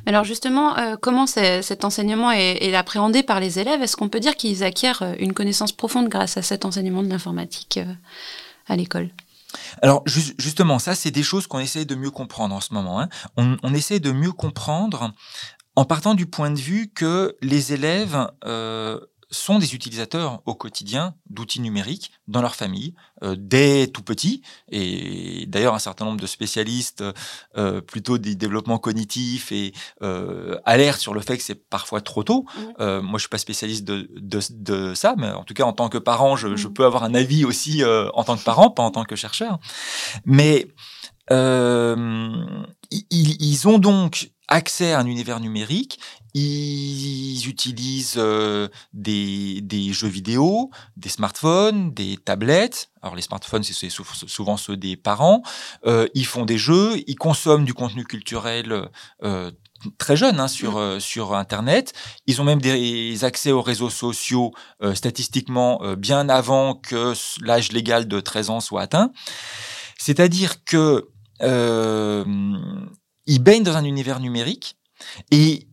Alors 0.06 0.24
justement, 0.24 0.96
comment 1.02 1.26
cet 1.26 1.84
enseignement 1.84 2.32
est, 2.32 2.74
appréhendé 2.74 3.22
par 3.22 3.40
les 3.40 3.58
élèves? 3.58 3.82
Est-ce 3.82 3.96
qu'on 3.96 4.08
peut 4.08 4.20
dire 4.20 4.36
qu'ils 4.36 4.64
acquièrent 4.64 5.14
une 5.18 5.34
connaissance 5.34 5.72
profonde 5.72 6.08
grâce 6.08 6.38
à 6.38 6.42
cet 6.42 6.64
enseignement 6.64 7.02
de 7.02 7.08
l'informatique 7.08 7.78
à 8.66 8.76
l'école? 8.76 9.10
Alors 9.82 10.02
justement, 10.06 10.78
ça, 10.78 10.94
c'est 10.94 11.10
des 11.10 11.22
choses 11.22 11.46
qu'on 11.46 11.58
essaie 11.58 11.84
de 11.84 11.94
mieux 11.94 12.10
comprendre 12.10 12.54
en 12.54 12.60
ce 12.60 12.74
moment. 12.74 13.00
Hein. 13.00 13.08
On, 13.36 13.74
essaie 13.74 14.00
de 14.00 14.12
mieux 14.12 14.32
comprendre 14.32 15.12
en 15.76 15.84
partant 15.84 16.14
du 16.14 16.26
point 16.26 16.50
de 16.50 16.58
vue 16.58 16.90
que 16.92 17.36
les 17.42 17.72
élèves 17.72 18.28
euh, 18.44 19.00
sont 19.30 19.58
des 19.58 19.74
utilisateurs 19.74 20.42
au 20.44 20.54
quotidien 20.54 21.14
d'outils 21.28 21.60
numériques 21.60 22.10
dans 22.26 22.42
leur 22.42 22.56
famille, 22.56 22.94
euh, 23.22 23.36
dès 23.38 23.86
tout 23.86 24.02
petit. 24.02 24.42
Et 24.70 25.46
d'ailleurs, 25.46 25.74
un 25.74 25.78
certain 25.78 26.04
nombre 26.04 26.20
de 26.20 26.26
spécialistes, 26.26 27.04
euh, 27.56 27.80
plutôt 27.80 28.18
des 28.18 28.34
développements 28.34 28.78
cognitifs, 28.78 29.52
et 29.52 29.72
euh, 30.02 30.58
alertent 30.64 31.00
sur 31.00 31.14
le 31.14 31.20
fait 31.20 31.36
que 31.36 31.42
c'est 31.42 31.68
parfois 31.68 32.00
trop 32.00 32.24
tôt. 32.24 32.42
Mmh. 32.42 32.60
Euh, 32.80 33.02
moi, 33.02 33.18
je 33.18 33.20
suis 33.20 33.28
pas 33.28 33.38
spécialiste 33.38 33.84
de, 33.84 34.10
de, 34.16 34.40
de, 34.50 34.94
ça, 34.94 35.14
mais 35.16 35.30
en 35.30 35.44
tout 35.44 35.54
cas, 35.54 35.64
en 35.64 35.72
tant 35.72 35.88
que 35.88 35.98
parent, 35.98 36.36
je, 36.36 36.56
je 36.56 36.68
mmh. 36.68 36.72
peux 36.72 36.84
avoir 36.84 37.04
un 37.04 37.14
avis 37.14 37.44
aussi 37.44 37.82
euh, 37.82 38.08
en 38.14 38.24
tant 38.24 38.36
que 38.36 38.44
parent, 38.44 38.70
pas 38.70 38.82
en 38.82 38.90
tant 38.90 39.04
que 39.04 39.16
chercheur. 39.16 39.58
Mais 40.24 40.66
ils, 41.30 43.06
ils 43.10 43.68
ont 43.68 43.78
donc 43.78 44.32
accès 44.48 44.92
à 44.92 44.98
un 44.98 45.06
univers 45.06 45.38
numérique 45.38 46.00
ils 46.34 47.48
utilisent 47.48 48.14
euh, 48.16 48.68
des, 48.92 49.60
des, 49.62 49.92
jeux 49.92 50.08
vidéo, 50.08 50.70
des 50.96 51.08
smartphones, 51.08 51.92
des 51.92 52.16
tablettes. 52.16 52.90
Alors 53.02 53.16
les 53.16 53.22
smartphones, 53.22 53.62
c'est 53.62 53.90
souvent 53.90 54.56
ceux 54.56 54.76
des 54.76 54.96
parents. 54.96 55.42
Euh, 55.86 56.06
ils 56.14 56.26
font 56.26 56.44
des 56.44 56.58
jeux, 56.58 57.02
ils 57.06 57.16
consomment 57.16 57.64
du 57.64 57.74
contenu 57.74 58.04
culturel 58.04 58.88
euh, 59.24 59.50
très 59.98 60.16
jeune 60.16 60.40
hein, 60.40 60.48
sur, 60.48 60.72
mmh. 60.72 60.78
euh, 60.78 61.00
sur 61.00 61.34
Internet. 61.34 61.94
Ils 62.26 62.40
ont 62.40 62.44
même 62.44 62.60
des 62.60 63.24
accès 63.24 63.50
aux 63.50 63.62
réseaux 63.62 63.90
sociaux 63.90 64.52
euh, 64.82 64.94
statistiquement 64.94 65.80
bien 65.96 66.28
avant 66.28 66.74
que 66.74 67.14
l'âge 67.42 67.72
légal 67.72 68.06
de 68.06 68.20
13 68.20 68.50
ans 68.50 68.60
soit 68.60 68.82
atteint. 68.82 69.12
C'est-à-dire 69.98 70.64
que 70.64 71.08
ils 73.26 73.38
baignent 73.38 73.62
dans 73.62 73.76
un 73.76 73.84
univers 73.84 74.20
numérique 74.20 74.76
et 75.30 75.69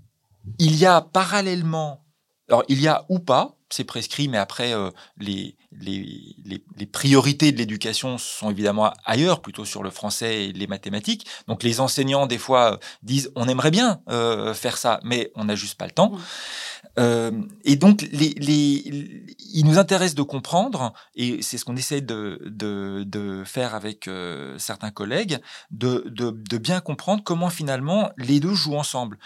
il 0.60 0.76
y 0.76 0.86
a 0.86 1.02
parallèlement, 1.02 2.06
alors 2.50 2.64
il 2.68 2.82
y 2.82 2.88
a 2.88 3.06
ou 3.10 3.20
pas, 3.20 3.58
c'est 3.70 3.84
prescrit, 3.84 4.28
mais 4.28 4.38
après, 4.38 4.74
euh, 4.74 4.92
les, 5.18 5.58
les, 5.72 6.36
les, 6.78 6.86
priorités 6.86 7.52
de 7.52 7.58
l'éducation 7.58 8.18
sont 8.18 8.50
évidemment 8.50 8.94
ailleurs, 9.06 9.42
plutôt 9.42 9.66
sur 9.66 9.84
le 9.84 9.90
français 9.90 10.46
et 10.46 10.54
les 10.54 10.68
mathématiques. 10.68 11.28
Donc 11.48 11.64
les 11.64 11.80
enseignants, 11.80 12.28
des 12.28 12.38
fois, 12.38 12.80
disent 13.04 13.32
on 13.36 13.48
aimerait 13.48 13.72
bien 13.72 14.02
euh, 14.10 14.54
faire 14.54 14.78
ça, 14.78 15.00
mais 15.04 15.32
on 15.36 15.46
n'a 15.46 15.56
juste 15.56 15.78
pas 15.78 15.86
le 15.86 15.92
temps. 15.92 16.14
Euh, 16.98 17.32
et 17.64 17.76
donc, 17.76 18.08
les, 18.12 18.30
les, 18.38 19.26
il 19.54 19.66
nous 19.66 19.78
intéresse 19.78 20.16
de 20.16 20.22
comprendre, 20.22 20.94
et 21.16 21.42
c'est 21.42 21.58
ce 21.58 21.66
qu'on 21.66 21.76
essaie 21.76 22.02
de, 22.02 22.40
de, 22.46 23.04
de, 23.06 23.44
faire 23.44 23.76
avec 23.76 24.10
certains 24.58 24.92
collègues, 24.92 25.40
de, 25.72 26.06
de, 26.08 26.32
de 26.32 26.58
bien 26.58 26.80
comprendre 26.80 27.24
comment 27.24 27.50
finalement 27.50 28.12
les 28.18 28.40
deux 28.40 28.54
jouent 28.54 28.78
ensemble 28.78 29.20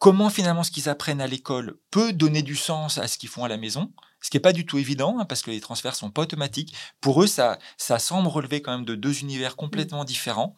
comment 0.00 0.30
finalement 0.30 0.64
ce 0.64 0.72
qu'ils 0.72 0.88
apprennent 0.88 1.20
à 1.20 1.28
l'école 1.28 1.76
peut 1.92 2.12
donner 2.12 2.42
du 2.42 2.56
sens 2.56 2.98
à 2.98 3.06
ce 3.06 3.18
qu'ils 3.18 3.28
font 3.28 3.44
à 3.44 3.48
la 3.48 3.58
maison, 3.58 3.92
ce 4.22 4.30
qui 4.30 4.36
n'est 4.36 4.42
pas 4.42 4.52
du 4.52 4.66
tout 4.66 4.78
évident, 4.78 5.18
hein, 5.18 5.26
parce 5.26 5.42
que 5.42 5.50
les 5.50 5.60
transferts 5.60 5.94
sont 5.94 6.10
pas 6.10 6.22
automatiques. 6.22 6.74
Pour 7.00 7.22
eux, 7.22 7.26
ça, 7.26 7.58
ça 7.76 7.98
semble 7.98 8.26
relever 8.28 8.62
quand 8.62 8.72
même 8.72 8.86
de 8.86 8.94
deux 8.94 9.20
univers 9.20 9.56
complètement 9.56 10.04
différents. 10.04 10.56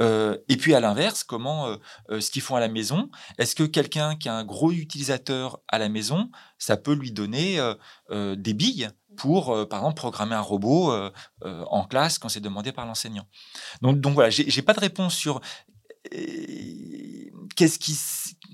Euh, 0.00 0.38
et 0.48 0.56
puis 0.56 0.74
à 0.74 0.80
l'inverse, 0.80 1.24
comment 1.24 1.66
euh, 1.66 1.76
euh, 2.10 2.20
ce 2.20 2.30
qu'ils 2.30 2.42
font 2.42 2.56
à 2.56 2.60
la 2.60 2.68
maison, 2.68 3.10
est-ce 3.38 3.54
que 3.56 3.64
quelqu'un 3.64 4.16
qui 4.16 4.28
a 4.28 4.34
un 4.34 4.44
gros 4.44 4.70
utilisateur 4.70 5.60
à 5.68 5.78
la 5.78 5.88
maison, 5.88 6.30
ça 6.58 6.76
peut 6.76 6.94
lui 6.94 7.12
donner 7.12 7.60
des 8.10 8.54
billes 8.54 8.88
pour, 9.16 9.46
par 9.68 9.80
exemple, 9.80 9.96
programmer 9.96 10.34
un 10.34 10.40
robot 10.40 10.92
en 11.42 11.84
classe 11.84 12.18
quand 12.18 12.28
c'est 12.28 12.40
demandé 12.40 12.72
par 12.72 12.86
l'enseignant? 12.86 13.26
Donc, 13.82 14.00
donc 14.00 14.14
voilà, 14.14 14.30
j'ai 14.30 14.62
pas 14.62 14.72
de 14.72 14.80
réponse 14.80 15.14
sur 15.14 15.40
qu'est-ce 17.56 17.78
qui, 17.78 17.96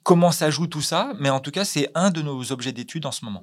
comment 0.02 0.32
ça 0.32 0.50
joue 0.50 0.66
tout 0.66 0.82
ça, 0.82 1.12
mais 1.18 1.30
en 1.30 1.40
tout 1.40 1.50
cas, 1.50 1.64
c'est 1.64 1.90
un 1.94 2.11
de 2.11 2.23
nos 2.23 2.52
objets 2.52 2.73
d'étude 2.73 3.06
en 3.06 3.12
ce 3.12 3.25
moment. 3.25 3.42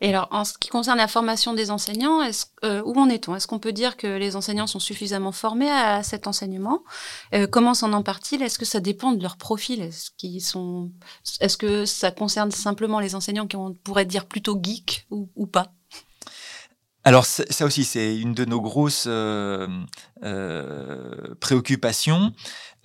Et 0.00 0.10
alors, 0.10 0.28
en 0.30 0.44
ce 0.44 0.58
qui 0.58 0.68
concerne 0.68 0.98
la 0.98 1.08
formation 1.08 1.54
des 1.54 1.70
enseignants, 1.70 2.20
euh, 2.64 2.82
où 2.84 2.98
en 2.98 3.08
est-on? 3.08 3.34
Est-ce 3.34 3.46
qu'on 3.46 3.58
peut 3.58 3.72
dire 3.72 3.96
que 3.96 4.06
les 4.06 4.36
enseignants 4.36 4.66
sont 4.66 4.78
suffisamment 4.78 5.32
formés 5.32 5.70
à, 5.70 6.02
cet 6.02 6.26
enseignement? 6.26 6.82
Euh, 7.34 7.46
Comment 7.46 7.72
s'en 7.72 7.92
empare-t-il? 7.92 8.42
Est-ce 8.42 8.58
que 8.58 8.66
ça 8.66 8.80
dépend 8.80 9.12
de 9.12 9.22
leur 9.22 9.36
profil? 9.38 9.80
Est-ce 9.80 10.10
sont 10.40 10.90
Est-ce 11.40 11.56
que 11.56 11.86
ça 11.86 12.10
concerne 12.10 12.50
simplement 12.50 13.00
les 13.00 13.14
enseignants 13.14 13.46
qui 13.46 13.56
on 13.56 13.72
pourrait 13.72 14.04
dire 14.04 14.26
plutôt 14.26 14.60
geeks 14.62 15.06
ou 15.10 15.46
pas? 15.46 15.72
Alors 17.04 17.26
ça 17.26 17.64
aussi, 17.64 17.84
c'est 17.84 18.16
une 18.16 18.32
de 18.32 18.44
nos 18.44 18.60
grosses 18.60 19.06
euh, 19.08 19.66
euh, 20.22 21.34
préoccupations. 21.40 22.32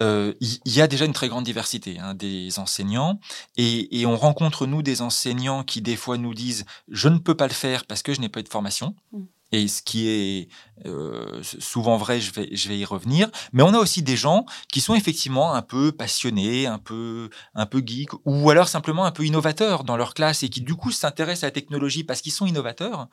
Euh, 0.01 0.33
il 0.41 0.74
y, 0.74 0.81
a 0.81 0.88
déjà 0.88 1.05
une 1.05 1.13
très 1.13 1.27
grande 1.27 1.43
diversité 1.43 1.97
hein, 1.97 2.13
des 2.13 2.59
enseignants 2.59 3.19
et, 3.57 4.00
et, 4.00 4.05
on 4.05 4.15
rencontre 4.15 4.67
nous 4.67 4.83
des 4.83 5.01
enseignants 5.01 5.63
qui 5.63 5.81
des 5.81 5.95
fois 5.95 6.19
nous 6.19 6.36
disent 6.36 6.65
je 6.88 7.09
ne 7.09 7.17
peux 7.17 7.33
pas 7.33 7.47
le 7.47 7.53
faire 7.53 7.88
parce 7.88 8.03
que 8.03 8.13
je 8.13 8.21
n'ai 8.21 8.29
pas 8.29 8.41
eu 8.41 8.43
de 8.43 8.50
formation. 8.50 8.95
Mmh. 9.12 9.24
Et 9.53 9.67
ce 9.69 9.81
qui 9.81 10.09
est 10.09 10.50
euh, 10.86 11.41
souvent 11.41 11.95
vrai, 11.95 12.19
je 12.19 12.33
vais, 12.33 12.50
je 12.51 12.67
vais 12.67 12.77
y 12.77 12.86
revenir. 12.86 13.29
Mais 13.53 13.63
on 13.63 13.74
a 13.74 13.77
aussi 13.77 14.01
des 14.01 14.17
gens 14.17 14.45
qui 14.69 14.81
sont 14.81 14.93
effectivement 14.93 15.53
un 15.53 15.62
peu 15.62 15.93
passionnés, 15.93 16.67
un 16.67 16.79
peu, 16.79 17.29
un 17.55 17.65
peu 17.65 17.81
geeks, 17.86 18.12
ou 18.25 18.50
alors 18.50 18.67
simplement 18.67 19.05
un 19.05 19.12
peu 19.12 19.25
innovateurs 19.25 19.86
dans 19.86 19.95
leur 19.95 20.13
classe 20.13 20.43
et 20.43 20.50
qui 20.50 20.62
du 20.62 20.75
coup 20.75 20.91
s'intéressent 20.91 21.43
à 21.43 21.47
la 21.47 21.51
technologie 21.51 22.03
parce 22.03 22.21
qu'ils 22.21 22.33
sont 22.33 22.45
innovateurs 22.45 23.07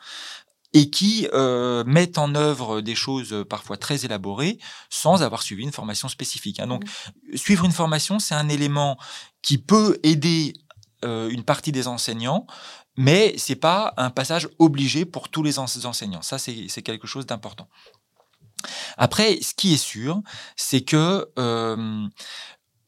et 0.75 0.90
qui 0.90 1.28
euh, 1.33 1.85
mettent 1.85 2.19
en 2.19 2.35
œuvre 2.35 2.81
des 2.81 2.97
choses 2.97 3.45
parfois 3.49 3.76
très 3.76 4.04
élaborées 4.04 4.59
sans 4.90 5.23
avoir 5.23 5.43
suivi 5.43 5.62
une 5.62 5.73
formation 5.73 6.09
spécifique. 6.09 6.61
Hein. 6.61 6.66
Donc, 6.66 6.85
mmh. 6.85 7.37
suivre 7.37 7.64
une 7.64 7.73
formation, 7.73 8.19
c'est 8.19 8.35
un 8.35 8.49
élément 8.49 8.99
qui 9.40 9.59
peut 9.59 9.99
aider 10.02 10.52
euh, 11.04 11.28
une 11.31 11.45
partie 11.45 11.71
des 11.71 11.87
enseignants, 11.87 12.47
mais 12.97 13.35
c'est 13.37 13.57
pas 13.57 13.95
un 13.97 14.11
passage 14.11 14.49
obligé 14.59 15.04
pour 15.04 15.28
tous 15.28 15.43
les 15.43 15.59
enseignants. 15.59 16.23
Ça, 16.23 16.38
c'est 16.38 16.83
quelque 16.83 17.07
chose 17.07 17.26
d'important. 17.26 17.69
Après, 18.97 19.38
ce 19.43 19.54
qui 19.54 19.75
est 19.75 19.83
sûr, 19.83 20.23
c'est 20.57 20.81
que 20.81 21.28
euh, 21.38 22.07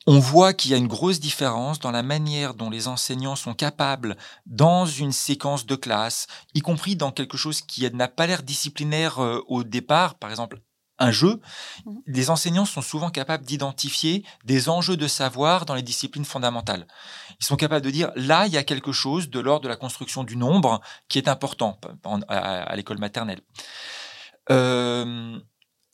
on 0.06 0.18
voit 0.18 0.54
qu'il 0.54 0.70
y 0.70 0.74
a 0.74 0.76
une 0.76 0.86
grosse 0.86 1.20
différence 1.20 1.80
dans 1.80 1.90
la 1.90 2.02
manière 2.02 2.54
dont 2.54 2.70
les 2.70 2.88
enseignants 2.88 3.36
sont 3.36 3.54
capables, 3.54 4.16
dans 4.46 4.86
une 4.86 5.12
séquence 5.12 5.66
de 5.66 5.74
classe, 5.74 6.26
y 6.54 6.60
compris 6.60 6.96
dans 6.96 7.10
quelque 7.10 7.36
chose 7.36 7.60
qui 7.60 7.90
n'a 7.90 8.08
pas 8.08 8.26
l'air 8.26 8.42
disciplinaire 8.42 9.18
euh, 9.18 9.42
au 9.48 9.64
départ, 9.64 10.14
par 10.14 10.30
exemple 10.30 10.60
un 10.98 11.10
jeu, 11.10 11.40
mmh. 11.84 11.90
les 12.06 12.30
enseignants 12.30 12.64
sont 12.64 12.80
souvent 12.80 13.10
capables 13.10 13.44
d'identifier 13.44 14.24
des 14.44 14.68
enjeux 14.68 14.96
de 14.96 15.06
savoir 15.06 15.66
dans 15.66 15.74
les 15.74 15.82
disciplines 15.82 16.24
fondamentales. 16.24 16.86
Ils 17.38 17.44
sont 17.44 17.56
capables 17.56 17.84
de 17.84 17.90
dire, 17.90 18.12
là, 18.16 18.46
il 18.46 18.52
y 18.52 18.56
a 18.56 18.64
quelque 18.64 18.92
chose 18.92 19.28
de 19.28 19.40
l'ordre 19.40 19.64
de 19.64 19.68
la 19.68 19.76
construction 19.76 20.24
du 20.24 20.36
nombre 20.36 20.80
qui 21.08 21.18
est 21.18 21.28
important 21.28 21.78
à, 22.28 22.74
l'école 22.76 22.98
maternelle. 22.98 23.40
Euh, 24.50 25.38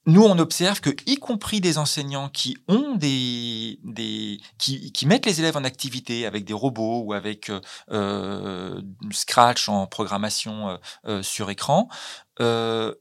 nous, 0.07 0.25
on 0.25 0.39
observe 0.39 0.81
que, 0.81 0.91
y 1.07 1.17
compris 1.17 1.61
des 1.61 1.79
enseignants 1.79 2.29
qui 2.29 2.57
ont 2.67 2.97
des, 2.97 3.79
des 3.85 4.41
qui, 4.59 4.91
qui 4.91 5.07
mettent 5.07 5.27
les 5.27 5.41
élèves 5.41 5.57
en 5.57 5.65
activité 5.65 6.27
avec 6.27 6.45
des 6.45 6.53
robots 6.53 7.03
ou 7.05 7.13
avec 7.13 7.51
euh, 7.51 7.61
euh 7.91 8.83
Scratch 9.13 9.69
en 9.69 9.87
programmation 9.87 10.71
euh, 10.71 10.77
euh 11.07 11.23
sur 11.23 11.51
écran, 11.51 11.89
euh, 12.41 12.95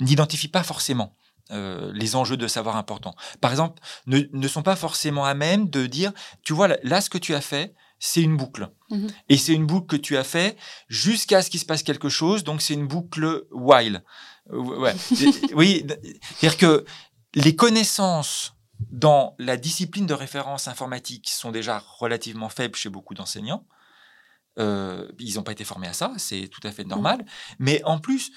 n'identifient 0.00 0.48
pas 0.48 0.64
forcément 0.64 1.16
euh, 1.52 1.90
les 1.94 2.14
enjeux 2.14 2.36
de 2.36 2.46
savoir 2.46 2.76
importants. 2.76 3.14
Par 3.40 3.50
exemple, 3.50 3.80
ne, 4.06 4.20
ne, 4.32 4.48
sont 4.48 4.62
pas 4.62 4.76
forcément 4.76 5.24
à 5.24 5.34
même 5.34 5.68
de 5.68 5.86
dire, 5.86 6.12
tu 6.44 6.52
vois, 6.52 6.68
là, 6.84 7.00
ce 7.00 7.10
que 7.10 7.18
tu 7.18 7.34
as 7.34 7.40
fait, 7.40 7.74
c'est 7.98 8.22
une 8.22 8.36
boucle. 8.36 8.70
Mmh 8.90 9.08
Et 9.28 9.36
c'est 9.36 9.52
une 9.52 9.66
boucle 9.66 9.86
que 9.86 10.00
tu 10.00 10.16
as 10.16 10.24
fait 10.24 10.56
jusqu'à 10.88 11.42
ce 11.42 11.50
qu'il 11.50 11.58
se 11.58 11.66
passe 11.66 11.82
quelque 11.82 12.08
chose, 12.08 12.44
donc 12.44 12.62
c'est 12.62 12.74
une 12.74 12.86
boucle 12.86 13.46
while. 13.50 14.02
Ouais. 14.50 14.94
oui, 15.54 15.84
c'est-à-dire 16.38 16.56
que 16.56 16.84
les 17.34 17.54
connaissances 17.54 18.54
dans 18.90 19.34
la 19.38 19.56
discipline 19.56 20.06
de 20.06 20.14
référence 20.14 20.68
informatique 20.68 21.28
sont 21.28 21.50
déjà 21.50 21.78
relativement 21.98 22.48
faibles 22.48 22.76
chez 22.76 22.88
beaucoup 22.88 23.14
d'enseignants. 23.14 23.66
Euh, 24.58 25.08
ils 25.18 25.34
n'ont 25.34 25.42
pas 25.42 25.52
été 25.52 25.64
formés 25.64 25.86
à 25.86 25.92
ça, 25.92 26.12
c'est 26.16 26.48
tout 26.48 26.60
à 26.64 26.72
fait 26.72 26.84
normal. 26.84 27.20
Mm. 27.20 27.24
Mais 27.58 27.84
en 27.84 27.98
plus, 27.98 28.32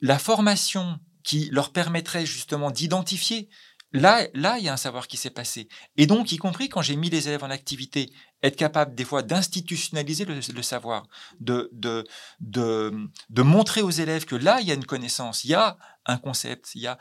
la 0.00 0.18
formation 0.18 0.98
qui 1.22 1.48
leur 1.50 1.72
permettrait 1.72 2.26
justement 2.26 2.70
d'identifier 2.70 3.48
Là, 3.94 4.26
là, 4.34 4.58
il 4.58 4.64
y 4.64 4.68
a 4.68 4.72
un 4.72 4.76
savoir 4.76 5.06
qui 5.06 5.16
s'est 5.16 5.30
passé. 5.30 5.68
Et 5.96 6.06
donc, 6.08 6.32
y 6.32 6.36
compris 6.36 6.68
quand 6.68 6.82
j'ai 6.82 6.96
mis 6.96 7.10
les 7.10 7.28
élèves 7.28 7.44
en 7.44 7.50
activité, 7.50 8.12
être 8.42 8.56
capable 8.56 8.96
des 8.96 9.04
fois 9.04 9.22
d'institutionnaliser 9.22 10.24
le, 10.24 10.62
savoir, 10.62 11.06
de, 11.38 11.70
de, 11.72 12.04
de, 12.40 13.42
montrer 13.42 13.82
aux 13.82 13.92
élèves 13.92 14.24
que 14.24 14.34
là, 14.34 14.60
il 14.60 14.66
y 14.66 14.72
a 14.72 14.74
une 14.74 14.84
connaissance, 14.84 15.44
il 15.44 15.50
y 15.50 15.54
a 15.54 15.78
un 16.06 16.18
concept, 16.18 16.74
il 16.74 16.82
y 16.82 16.88
a, 16.88 16.98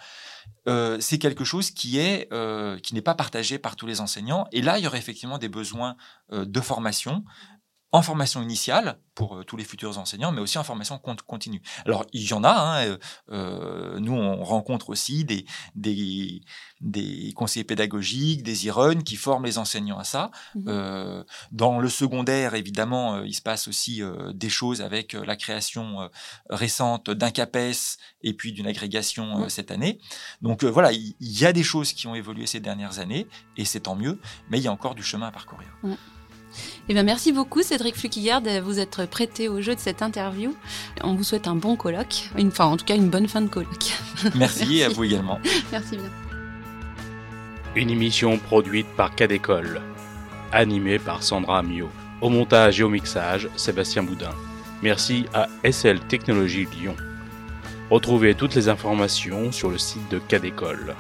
euh, 0.70 1.00
c'est 1.02 1.18
quelque 1.18 1.44
chose 1.44 1.72
qui 1.72 1.98
est 1.98 2.32
euh, 2.32 2.78
qui 2.78 2.94
n'est 2.94 3.02
pas 3.02 3.16
partagé 3.16 3.58
par 3.58 3.76
tous 3.76 3.88
les 3.88 4.00
enseignants. 4.00 4.46
Et 4.52 4.62
là, 4.62 4.78
il 4.78 4.84
y 4.84 4.88
aurait 4.88 5.00
effectivement 5.00 5.40
des 5.40 5.50
besoins 5.50 5.98
euh, 6.32 6.46
de 6.46 6.62
formation, 6.62 7.26
en 7.94 8.02
formation 8.02 8.42
initiale 8.42 8.98
pour 9.14 9.38
euh, 9.38 9.44
tous 9.44 9.56
les 9.56 9.64
futurs 9.64 10.00
enseignants, 10.00 10.32
mais 10.32 10.42
aussi 10.42 10.58
en 10.58 10.64
formation 10.64 10.98
continue. 10.98 11.62
Alors, 11.86 12.06
il 12.12 12.28
y 12.28 12.34
en 12.34 12.44
a. 12.44 12.50
Hein, 12.50 12.86
euh, 12.88 12.98
euh, 13.32 14.00
nous, 14.00 14.14
on 14.14 14.44
rencontre 14.44 14.90
aussi 14.90 15.24
des, 15.24 15.46
des, 15.76 16.42
des, 16.82 17.32
conseillers 17.36 17.64
pédagogiques, 17.64 18.42
des 18.42 18.66
IREN 18.66 19.04
qui 19.04 19.16
forment 19.16 19.46
les 19.46 19.60
enseignants 19.60 20.00
à 20.00 20.04
ça. 20.04 20.32
Mmh 20.56 20.74
dans 21.52 21.80
le 21.80 21.90
secondaire, 21.90 22.56
évidemment, 22.56 23.22
il 23.22 23.34
se 23.34 23.42
passe 23.42 23.68
aussi 23.68 24.02
des 24.34 24.50
choses 24.50 24.82
avec 24.82 25.14
la 25.14 25.36
création 25.36 26.10
récente 26.50 27.12
d'un 27.12 27.30
CAPES 27.30 27.98
et 28.24 28.34
puis 28.34 28.54
d'une 28.54 28.66
agrégation 28.66 29.46
mmh. 29.46 29.50
cette 29.50 29.70
année. 29.70 30.00
Donc 30.42 30.64
voilà, 30.64 30.92
il 30.92 31.14
y, 31.20 31.46
a 31.46 31.54
des 31.54 31.64
choses 31.64 31.94
qui 31.94 32.08
ont 32.08 32.16
évolué 32.16 32.48
ces 32.48 32.60
dernières 32.60 33.00
années, 33.00 33.28
et 33.56 33.66
c'est 33.66 33.82
tant 33.82 33.96
mieux, 33.96 34.20
mais 34.50 34.58
il 34.58 34.64
y 34.64 34.68
a 34.68 34.72
encore 34.72 34.96
du 34.96 35.04
chemin 35.04 35.28
à 35.28 35.32
parcourir. 35.32 35.68
Mmh. 35.84 35.94
Eh 36.90 36.94
bien, 36.94 37.04
merci 37.04 37.32
beaucoup, 37.32 37.62
Cédric 37.62 37.96
Fluquillard, 37.96 38.42
de 38.42 38.60
vous 38.60 38.78
être 38.78 39.06
prêté 39.06 39.48
au 39.48 39.62
jeu 39.62 39.74
de 39.74 39.80
cette 39.80 40.02
interview. 40.02 40.54
On 41.02 41.16
vous 41.16 41.24
souhaite 41.24 41.48
un 41.48 41.56
bon 41.56 41.78
colloque, 41.78 42.30
une, 42.38 42.50
enfin, 42.50 42.66
en 42.66 42.76
tout 42.76 42.84
cas, 42.84 42.96
une 42.96 43.10
bonne 43.10 43.30
fin 43.30 43.42
de 43.42 43.48
colloque. 43.48 43.94
Merci, 44.36 44.84
à 44.84 44.90
vous 44.90 45.06
également. 45.06 45.40
Merci 45.72 45.96
bien. 45.96 46.10
Une 47.76 47.90
émission 47.90 48.38
produite 48.38 48.88
par 48.98 49.16
Cadécole, 49.16 49.82
animée 50.52 51.00
par 51.00 51.24
Sandra 51.24 51.64
Mio. 51.64 51.90
Au 52.22 52.30
montage 52.30 52.82
et 52.82 52.84
au 52.84 52.90
mixage, 52.90 53.50
Sébastien 53.56 54.04
Boudin. 54.04 54.32
Merci 54.82 55.26
à 55.34 55.48
SL 55.64 56.02
Technologies 56.02 56.68
Lyon. 56.78 56.96
Retrouvez 57.90 58.36
toutes 58.36 58.56
les 58.56 58.68
informations 58.68 59.54
sur 59.54 59.70
le 59.70 59.78
site 59.78 60.10
de 60.12 60.20
Cadécole. 60.20 60.96